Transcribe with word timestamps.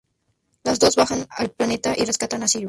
Los 0.63 0.79
dos 0.79 0.95
bajan 0.95 1.27
al 1.29 1.51
planeta 1.51 1.93
y 1.95 2.05
rescatan 2.05 2.41
a 2.41 2.47
Cyrus. 2.47 2.59